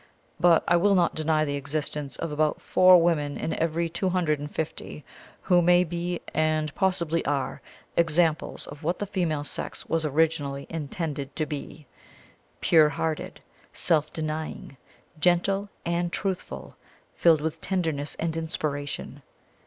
But 0.39 0.63
I 0.67 0.77
will 0.77 0.95
not 0.95 1.13
deny 1.13 1.45
the 1.45 1.55
existence 1.57 2.15
of 2.15 2.31
about 2.31 2.59
four 2.59 2.99
women 2.99 3.37
in 3.37 3.53
every 3.59 3.87
two 3.87 4.09
hundred 4.09 4.39
and 4.39 4.49
fifty, 4.49 5.05
who 5.43 5.61
may 5.61 5.83
be, 5.83 6.19
and 6.33 6.73
possibly 6.73 7.23
are, 7.27 7.61
examples 7.95 8.65
of 8.65 8.81
what 8.81 8.97
the 8.97 9.05
female 9.05 9.43
sex 9.43 9.85
was 9.87 10.03
originally 10.03 10.65
intended 10.71 11.35
to 11.35 11.45
be 11.45 11.85
pure 12.61 12.89
hearted, 12.89 13.41
self 13.73 14.11
denying, 14.11 14.75
gentle 15.19 15.69
and 15.85 16.11
truthful 16.11 16.77
filled 17.13 17.39
with 17.41 17.61
tenderness 17.61 18.15
and 18.15 18.35
inspiration. 18.35 19.21